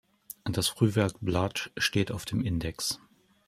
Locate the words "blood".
1.21-1.69